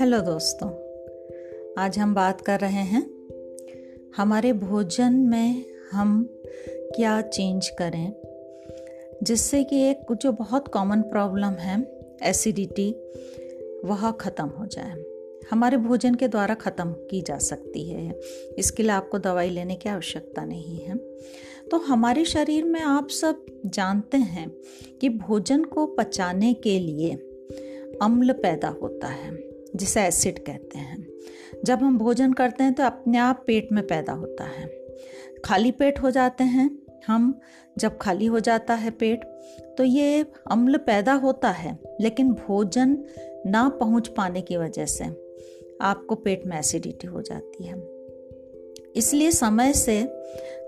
Hello 0.00 0.20
दोस्तों, 0.20 0.68
आज 1.78 1.98
हम 1.98 2.14
बात 2.14 2.40
कर 2.40 2.60
रहे 2.60 2.82
हैं 2.84 3.10
हमारे 4.16 4.52
भोजन 4.52 5.14
में 5.14 5.64
हम 5.92 6.28
क्या 6.96 7.20
चेंज 7.20 7.68
करें, 7.68 8.12
जिससे 9.22 9.64
कि 9.64 9.82
एक 9.82 10.12
जो 10.12 10.32
बहुत 10.32 10.68
कॉमन 10.68 11.02
प्रॉब्लम 11.02 11.52
है 11.52 12.00
एसिडिटी 12.22 12.90
वह 13.84 14.10
ख़त्म 14.10 14.46
हो 14.46 14.66
जाए। 14.66 15.15
हमारे 15.50 15.76
भोजन 15.76 16.14
के 16.14 16.28
द्वारा 16.28 16.54
ख़त्म 16.54 16.92
की 17.10 17.20
जा 17.22 17.38
सकती 17.38 17.88
है। 17.90 18.20
इसके 18.58 18.82
लिए 18.82 18.92
आपको 18.92 19.18
दवाई 19.18 19.50
लेने 19.50 19.74
की 19.74 19.88
आवश्यकता 19.88 20.44
नहीं 20.44 20.78
है। 20.78 20.96
तो 21.70 21.78
हमारे 21.78 22.24
शरीर 22.24 22.64
में 22.64 22.80
आप 22.80 23.08
सब 23.08 23.44
जानते 23.66 24.16
हैं 24.16 24.48
कि 25.00 25.08
भोजन 25.08 25.64
को 25.64 25.86
पचाने 25.86 26.52
के 26.54 26.78
लिए 26.78 27.14
अम्ल 28.02 28.32
पैदा 28.32 28.68
होता 28.82 29.08
है, 29.08 29.36
जिसे 29.76 30.02
एसिड 30.02 30.38
कहते 30.38 30.78
हैं। 30.78 31.06
जब 31.64 31.78
हम 31.78 31.98
भोजन 31.98 32.32
करते 32.32 32.64
हैं 32.64 32.72
तो 32.74 32.82
अपने 32.82 33.18
आप 33.18 33.44
पेट 33.46 33.72
में 33.72 33.86
पैदा 33.86 34.12
होता 34.12 34.44
है। 34.44 34.66
खाली 35.44 35.70
पेट 35.70 36.02
हो 36.02 36.10
जाते 36.10 36.44
हैं 36.44 36.70
हम, 37.06 37.38
जब 37.78 37.98
खाली 37.98 38.26
हो 38.26 38.40
जाता 38.40 38.74
है 38.74 38.90
पेट 38.92 39.24
तो 39.78 39.84
ये 39.84 40.24
अम्ल 40.50 40.76
पैदा 40.76 41.12
होता 41.14 41.50
है, 41.50 41.78
लेकिन 42.00 42.32
भोजन 42.32 42.96
ना 43.46 43.68
पहुँच 43.70 44.08
पाने 44.08 44.40
की 44.40 44.56
वजह 44.56 44.86
से। 44.86 45.04
आपको 45.80 46.14
पेट 46.14 46.46
में 46.46 46.58
एसिडिटी 46.58 47.06
हो 47.06 47.22
जाती 47.22 47.64
है। 47.64 47.74
इसलिए 48.96 49.30
समय 49.30 49.72
से 49.72 50.00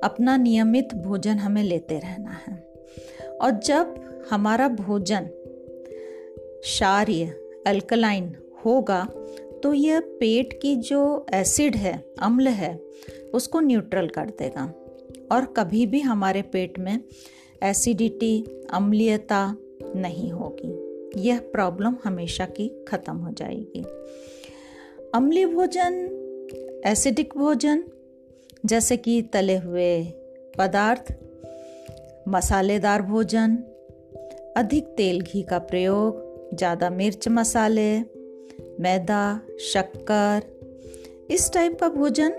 अपना 0.05 0.37
नियमित 0.37 0.95
भोजन 0.95 1.39
हमें 1.39 1.63
लेते 1.63 1.99
रहना 1.99 2.39
है। 2.47 2.57
और 3.41 3.51
जब 3.51 3.95
हमारा 4.31 4.69
भोजन 4.69 5.29
क्षार्य 6.61 7.25
अल्कलाइन 7.67 8.35
होगा 8.65 9.05
तो 9.63 9.73
यह 9.75 10.01
पेट 10.01 10.59
की 10.63 10.75
जो 10.77 11.27
एसिड 11.35 11.77
है, 11.77 11.93
अम्ल 12.19 12.49
है, 12.49 12.75
उसको 13.35 13.61
न्यूट्रल 13.61 14.09
कर 14.09 14.31
देगा। 14.39 14.73
और 15.33 15.45
कभी 15.57 15.87
भी 15.87 16.01
हमारे 16.01 16.43
पेट 16.43 16.79
में 16.79 17.01
एसिडिटी 17.63 18.41
अम्लीयता 18.71 19.57
नहीं 19.97 20.31
होगी। 20.33 21.29
यह 21.29 21.39
प्रॉब्लम 21.53 21.97
हमेशा 22.05 22.47
की 22.47 22.69
ख़त्म 22.89 23.17
हो 23.17 23.33
जाएगी। 23.33 23.85
अम्लीय 25.15 25.47
भोजन 25.47 25.95
एसिडिक 26.87 27.35
भोजन, 27.37 27.85
जैसे 28.67 28.97
कि 28.97 29.23
तले 29.23 29.57
हुए 29.57 30.05
पदार्थ, 30.59 31.15
मसालेदार 32.29 33.03
भोजन, 33.03 33.57
अधिक 34.57 34.85
तेल 34.85 35.21
घी 35.21 35.43
का 35.43 35.59
प्रयोग, 35.59 36.21
ज़्यादा 36.57 36.91
मिर्च 36.91 37.29
मसाले, 37.29 38.01
मैदा, 38.81 39.41
शक्कर, 39.61 40.43
इस 41.31 41.53
टाइप 41.53 41.81
का 41.81 41.89
भोजन 41.89 42.33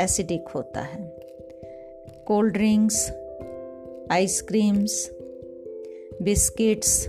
एसिडिक 0.00 0.48
होता 0.48 0.80
है। 0.80 1.16
कोल्ड 2.26 2.52
ड्रिंक्स 2.52 3.10
आइसक्रीम्स 4.10 5.10
बिस्किट्स 6.22 7.08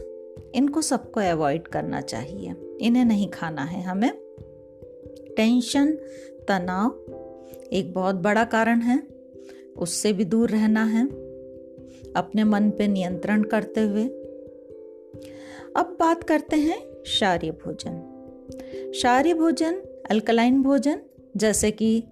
इनको 0.55 0.81
सबको 0.81 1.19
अवॉइड 1.19 1.67
करना 1.67 2.01
चाहिए। 2.01 2.55
इन्हें 2.81 3.05
नहीं 3.05 3.29
खाना 3.29 3.63
है 3.63 3.81
हमें। 3.81 4.24
टेंशन 5.37 5.91
तनाव, 6.47 6.89
एक 7.73 7.93
बहुत 7.93 8.15
बड़ा 8.15 8.43
कारण 8.43 8.79
है। 8.79 9.03
उससे 9.77 10.13
भी 10.13 10.25
दूर 10.25 10.49
रहना 10.49 10.83
है। 10.85 11.05
अपने 12.15 12.43
मन 12.43 12.69
पे 12.69 12.87
नियंत्रण 12.87 13.43
करते 13.43 13.81
हुए। 13.81 14.03
अब 15.75 15.97
बात 15.99 16.23
करते 16.23 16.55
हैं 16.55 17.03
शारीय 17.03 17.51
भोजन। 17.51 18.11
शारीय 18.95 19.33
भोजन 19.33 19.73
अल्कलाइन 20.09 20.63
भोजन, 20.63 21.01
जैसे 21.37 21.71
कि 21.71 22.03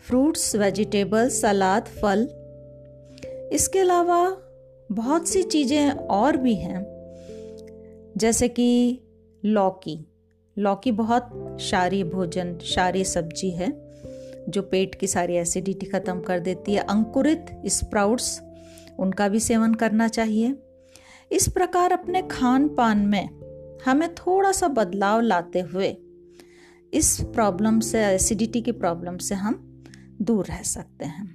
फ्रूट्स 0.00 0.56
वेजिटेबल्स 0.56 1.40
सलाद 1.40 1.84
फल। 1.84 2.28
इसके 3.52 3.78
अलावा 3.78 4.36
बहुत 4.92 5.28
सी 5.28 5.42
चीज़ें 5.42 5.90
और 5.90 6.36
भी 6.36 6.54
हैं। 6.54 6.86
जैसे 8.16 8.48
कि 8.48 8.98
लौकी। 9.44 10.11
लौकी 10.56 10.92
बहुत 10.92 11.56
शारी 11.60 12.02
भोजन 12.04 12.56
शारी 12.58 13.04
सब्ज़ी 13.04 13.50
है, 13.50 13.70
जो 14.48 14.62
पेट 14.62 14.94
की 14.94 15.06
सारी 15.06 15.36
एसिडिटी 15.36 15.86
ख़त्म 15.86 16.20
कर 16.20 16.40
देती 16.40 16.74
है। 16.74 16.80
अंकुरित 16.80 17.46
स्प्राउट्स 17.66 18.40
उनका 18.98 19.28
भी 19.28 19.40
सेवन 19.40 19.74
करना 19.74 20.08
चाहिए। 20.08 20.54
इस 21.30 21.48
प्रकार 21.48 21.92
अपने 21.92 22.22
खान 22.22 22.68
पान 22.68 22.98
में 22.98 23.28
हमें 23.84 24.14
थोड़ा 24.14 24.52
सा 24.52 24.68
बदलाव 24.68 25.20
लाते 25.20 25.60
हुए 25.60 25.96
इस 26.92 27.16
प्रॉब्लम 27.24 27.78
से 27.80 28.04
एसिडिटी 28.06 28.60
की 28.62 28.72
प्रॉब्लम 28.72 29.16
से 29.18 29.34
हम 29.34 29.54
दूर 30.22 30.46
रह 30.46 30.62
सकते 30.62 31.04
हैं। 31.04 31.26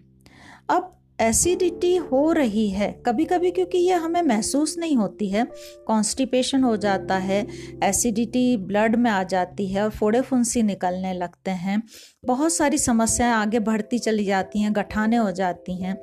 अब 0.69 0.96
एसिडिटी 1.19 1.95
हो 1.95 2.31
रही 2.31 2.69
है। 2.69 2.91
कभी 3.05 3.25
कभी 3.25 3.51
क्योंकि 3.51 3.77
ये 3.77 3.93
हमें 3.93 4.21
महसूस 4.21 4.77
नहीं 4.77 4.95
होती 4.97 5.29
है 5.29 5.45
कॉन्स्टिपेशन 5.87 6.63
हो 6.63 6.75
जाता 6.77 7.15
है 7.17 7.45
एसिडिटी 7.83 8.57
ब्लड 8.57 8.95
में 8.95 9.09
आ 9.11 9.23
जाती 9.23 9.67
है 9.67 9.83
और 9.83 9.89
फोड़े 9.89 10.21
फुंसी 10.21 10.63
निकलने 10.63 11.13
लगते 11.13 11.51
हैं। 11.51 11.81
बहुत 12.25 12.53
सारी 12.53 12.77
समस्याएँ 12.77 13.33
आगे 13.33 13.59
बढ़ती 13.59 13.99
चली 13.99 14.25
जाती 14.25 14.59
हैं, 14.59 14.75
गठाने 14.75 15.15
हो 15.15 15.31
जाती 15.31 15.81
हैं, 15.81 15.97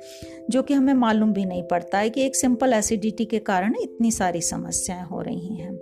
जो 0.49 0.63
कि 0.63 0.73
हमें 0.73 0.93
मालूम 0.93 1.33
भी 1.33 1.45
नहीं 1.45 1.63
पड़ता 1.63 1.97
है 1.97 2.09
कि 2.09 2.21
एक 2.21 2.35
सिंपल 2.35 2.73
एसिडिटी 2.73 3.25
के 3.25 3.39
कारण 3.39 3.75
इतनी 3.81 4.11
सारी 4.11 4.41
समस्याएँ 4.41 5.03
हो 5.03 5.21
रही 5.21 5.55
हैं। 5.55 5.77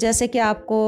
जैसे 0.00 0.26
कि 0.26 0.38
आपको 0.38 0.78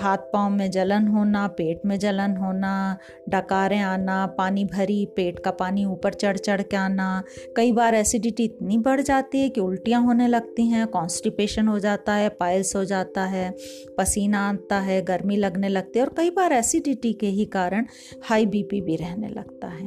हाथ 0.00 0.18
पाँव 0.32 0.50
में 0.50 0.70
जलन 0.70 1.06
होना, 1.06 1.46
पेट 1.48 1.80
में 1.86 1.98
जलन 1.98 2.36
होना, 2.36 2.98
डकारें 3.28 3.78
आना, 3.78 4.26
पानी 4.38 4.64
भरी 4.64 5.04
पेट 5.16 5.38
का 5.38 5.50
पानी 5.50 5.84
ऊपर 5.84 6.14
चढ़ 6.14 6.36
चढ़ 6.36 6.62
के 6.62 6.76
आना, 6.76 7.22
कई 7.56 7.72
बार 7.72 7.94
एसिडिटी 7.94 8.44
इतनी 8.44 8.78
बढ़ 8.78 9.00
जाती 9.00 9.40
है 9.40 9.48
कि 9.48 9.60
उल्टियाँ 9.60 10.02
होने 10.02 10.28
लगती 10.28 10.66
हैं, 10.66 10.86
कॉन्स्टिपेशन 10.86 11.68
हो 11.68 11.78
जाता 11.78 12.14
है, 12.14 12.28
पायल्स 12.30 12.74
हो 12.76 12.84
जाता 12.84 13.24
है, 13.24 13.50
पसीना 13.98 14.48
आता 14.48 14.78
है, 14.80 15.00
गर्मी 15.02 15.36
लगने 15.36 15.68
लगती 15.68 15.98
है 15.98 16.04
और 16.04 16.14
कई 16.16 16.30
बार 16.30 16.52
एसिडिटी 16.52 17.12
के 17.12 17.26
ही 17.28 17.44
कारण 17.44 17.86
हाई 18.24 18.46
बीपी 18.46 18.80
भी 18.80 18.96
रहने 18.96 19.28
लगता 19.28 19.68
है। 19.68 19.86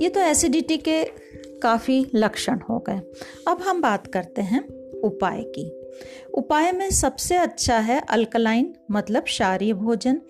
ये 0.00 0.08
तो 0.08 0.20
एसिडिटी 0.20 0.76
के 0.78 1.04
काफ़ी 1.62 2.06
लक्षण 2.14 2.58
हो 2.70 2.78
गए। 2.78 3.00
अब 3.48 3.62
हम 3.62 3.80
बात 3.82 4.06
करते 4.06 4.42
हैं 4.42 4.62
उपाय 5.04 5.42
की। 5.42 5.70
उपाय 6.34 6.72
में 6.72 6.90
सबसे 6.90 7.36
अच्छा 7.36 7.78
है 7.78 8.00
अल्कलाइन 8.10 8.74
मतलब 8.90 9.22
क्षारीय 9.22 9.72
भोजन, 9.72 10.20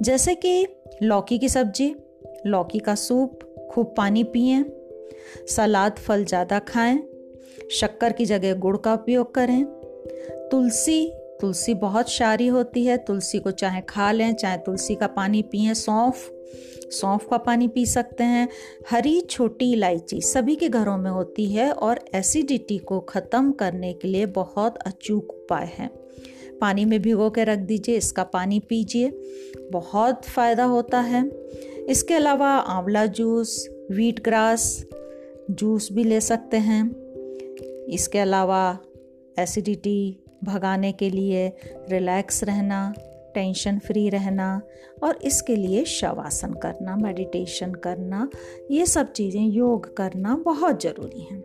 जैसे 0.00 0.34
कि 0.34 0.66
लौकी 1.02 1.38
की 1.38 1.48
सब्ज़ी, 1.48 1.94
लौकी 2.46 2.78
का 2.78 2.94
सूप, 2.94 3.38
खूब 3.70 3.94
पानी 3.96 4.24
पिए, 4.24 4.64
सलाद, 5.48 5.98
फल 5.98 6.24
ज़्यादा 6.24 6.58
खाएँ, 6.58 6.98
शक्कर 7.70 8.12
की 8.12 8.24
जगह 8.24 8.54
गुड़ 8.54 8.76
का 8.76 8.94
उपयोग 8.94 9.34
करें। 9.34 9.64
तुलसी 10.50 11.12
तुलसी 11.40 11.74
बहुत 11.74 12.10
शारी 12.10 12.46
होती 12.46 12.84
है, 12.84 12.96
तुलसी 12.96 13.38
को 13.38 13.50
चाहे 13.50 13.80
खा 13.80 14.12
लें, 14.12 14.34
चाहे 14.34 14.56
तुलसी 14.56 14.94
का 14.94 15.06
पानी 15.06 15.42
पिए 15.42 15.74
सौंफ 15.74 16.30
सौंफ 16.92 17.26
का 17.30 17.36
पानी 17.38 17.68
पी 17.68 17.86
सकते 17.86 18.24
हैं। 18.24 18.48
हरी 18.90 19.20
छोटी 19.20 19.72
इलायची 19.72 20.20
सभी 20.20 20.56
के 20.56 20.68
घरों 20.68 20.96
में 20.98 21.10
होती 21.10 21.46
है 21.52 21.70
और 21.72 22.04
एसिडिटी 22.14 22.78
को 22.78 23.00
ख़त्म 23.00 23.52
करने 23.52 23.92
के 23.92 24.08
लिए 24.08 24.26
बहुत 24.26 24.78
अचूक 24.78 25.30
उपाय 25.30 25.70
है। 25.74 25.90
पानी 26.60 26.84
में 26.84 27.00
भिगो 27.02 27.30
के 27.30 27.44
रख 27.44 27.58
दीजिए, 27.58 27.96
इसका 27.96 28.22
पानी 28.24 28.60
पीजिए, 28.60 29.10
बहुत 29.72 30.24
फ़ायदा 30.24 30.64
होता 30.64 31.00
है। 31.00 31.24
इसके 31.88 32.14
अलावा 32.14 32.48
आंवला 32.48 33.06
जूस 33.06 33.68
वीट 33.90 34.22
ग्रास 34.24 34.84
जूस 35.50 35.88
भी 35.92 36.04
ले 36.04 36.20
सकते 36.20 36.56
हैं। 36.56 36.84
इसके 37.90 38.18
अलावा 38.18 38.78
एसिडिटी 39.38 40.18
भगाने 40.44 40.92
के 40.92 41.10
लिए 41.10 41.48
रिलैक्स 41.90 42.44
रहना 42.44 42.92
टेंशन 43.34 43.78
फ्री 43.78 44.08
रहना 44.08 44.60
और 45.02 45.18
इसके 45.24 45.56
लिए 45.56 45.84
शवासन 45.84 46.52
करना 46.62 46.96
मेडिटेशन 46.96 47.72
करना, 47.74 48.28
ये 48.70 48.86
सब 48.86 49.12
चीज़ें 49.12 49.42
योग 49.42 49.96
करना 49.96 50.36
बहुत 50.36 50.82
ज़रूरी 50.82 51.20
हैं। 51.20 51.42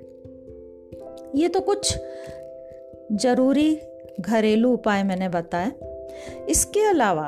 ये 1.36 1.48
तो 1.48 1.60
कुछ 1.62 1.94
ज़रूरी 3.14 3.80
घरेलू 4.20 4.72
उपाय 4.74 5.04
मैंने 5.04 5.30
बताए। 5.30 5.72
इसके 6.50 6.84
अलावा 6.90 7.28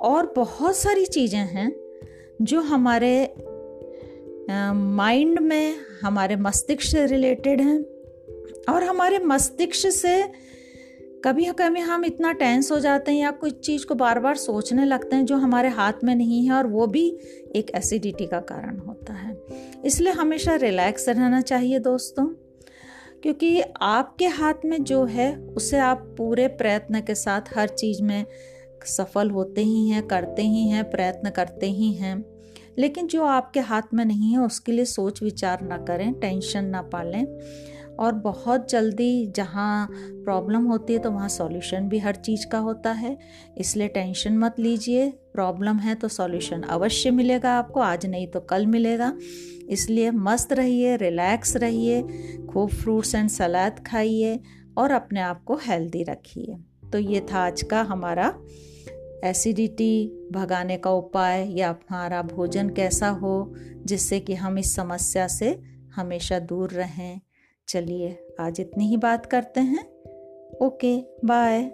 और 0.00 0.32
बहुत 0.36 0.76
सारी 0.76 1.04
चीज़ें 1.06 1.38
हैं 1.38 1.72
जो 2.42 2.60
हमारे 2.60 3.12
माइंड 4.50 5.38
में, 5.38 5.74
हमारे 6.02 6.36
मस्तिष्क 6.36 6.82
से 6.82 7.06
रिलेटेड 7.06 7.60
हैं 7.60 7.78
और 8.68 8.82
हमारे 8.82 9.18
मस्तिष्क 9.18 9.88
से 9.90 10.22
कभी 11.26 11.44
कभी 11.44 11.80
हम 11.80 12.04
इतना 12.04 12.32
टेंस 12.32 12.72
हो 12.72 12.80
जाते 12.80 13.12
हैं 13.12 13.18
या 13.18 13.30
कुछ 13.30 13.66
चीज़ 13.66 13.86
को 13.86 13.94
बार 13.94 14.20
बार 14.20 14.36
सोचने 14.36 14.84
लगते 14.84 15.16
हैं 15.16 15.24
जो 15.24 15.36
हमारे 15.36 15.68
हाथ 15.68 15.92
में 16.04 16.14
नहीं 16.14 16.46
है 16.46 16.52
और 16.52 16.66
वो 16.66 16.86
भी 16.86 17.18
एक 17.56 17.70
एसिडिटी 17.74 18.26
का 18.26 18.40
कारण 18.40 18.78
होता 18.78 19.12
है। 19.12 19.42
इसलिए 19.84 20.12
हमेशा 20.12 20.54
रिलैक्स 20.54 21.08
रहना 21.08 21.40
चाहिए 21.40 21.78
दोस्तों, 21.78 22.26
क्योंकि 23.22 23.62
आपके 23.82 24.26
हाथ 24.26 24.54
में 24.64 24.84
जो 24.84 25.04
है, 25.04 25.36
उसे 25.36 25.78
आप 25.78 26.14
पूरे 26.18 26.48
प्रयत्न 26.48 27.00
के 27.00 27.14
साथ 27.14 27.40
हर 27.56 27.68
चीज़ 27.68 28.02
में 28.02 28.26
सफल 28.84 29.30
होते 29.30 29.60
ही 29.60 29.88
हैं, 29.88 30.06
करते 30.06 30.42
ही 30.42 30.68
हैं, 30.68 30.90
प्रयत्न 30.90 31.30
करते 31.30 31.66
ही 31.66 31.92
हैं। 31.92 32.24
लेकिन 32.78 33.06
जो 33.06 33.24
आपके 33.24 33.60
हाथ 33.60 33.82
में 33.94 34.04
नहीं 34.04 34.32
है, 34.32 34.38
उसके 34.38 34.72
लिए 34.72 34.84
सोच 34.84 35.22
विचार 35.22 35.60
ना 35.60 35.76
करें 35.76 36.12
टेंशन 36.12 36.64
ना 36.64 36.82
पालें। 36.82 37.24
और 37.98 38.12
बहुत 38.14 38.70
जल्दी 38.70 39.26
जहाँ 39.36 39.88
प्रॉब्लम 39.92 40.64
होती 40.64 40.92
है 40.92 40.98
तो 40.98 41.10
वहाँ 41.10 41.28
सॉल्यूशन 41.28 41.88
भी 41.88 41.98
हर 41.98 42.14
चीज़ 42.16 42.46
का 42.46 42.58
होता 42.58 42.90
है। 42.92 43.16
इसलिए 43.58 43.88
टेंशन 43.88 44.38
मत 44.38 44.58
लीजिए 44.58 45.08
प्रॉब्लम 45.32 45.78
है 45.78 45.94
तो 45.94 46.08
सॉल्यूशन 46.08 46.62
अवश्य 46.62 47.10
मिलेगा 47.10 47.52
आपको, 47.52 47.80
आज 47.80 48.06
नहीं 48.06 48.26
तो 48.26 48.40
कल 48.40 48.66
मिलेगा। 48.66 49.12
इसलिए 49.68 50.10
मस्त 50.10 50.52
रहिए 50.52 50.96
रिलैक्स 50.96 51.56
रहिए, 51.56 52.02
खूब 52.46 52.70
फ्रूट्स 52.70 53.14
एंड 53.14 53.28
सलाद 53.30 53.82
खाइए 53.86 54.38
और 54.78 54.90
अपने 54.92 55.20
आप 55.20 55.42
को 55.44 55.56
हेल्दी 55.56 56.02
रखिए। 56.02 56.56
तो 56.92 56.98
ये 56.98 57.26
था 57.32 57.38
आज 57.38 57.62
का 57.62 57.82
हमारा 57.82 58.34
एसिडिटी 59.24 60.28
भगाने 60.32 60.76
का 60.76 60.90
उपाय 60.90 61.46
या 61.50 61.68
हमारा 61.68 62.22
भोजन 62.24 62.68
कैसा 62.70 63.08
हो, 63.10 63.54
जिससे 63.84 64.20
कि 64.20 64.34
हम 64.34 64.58
इस 64.58 64.74
समस्या 64.76 65.26
से 65.28 65.58
हमेशा 65.94 66.38
दूर 66.40 66.70
रहें। 66.70 67.20
चलिए 67.68 68.26
आज 68.40 68.60
इतनी 68.60 68.86
ही 68.86 68.96
बात 68.96 69.26
करते 69.26 69.60
हैं। 69.60 69.84
Okay 70.62 71.00
bye. 71.24 71.64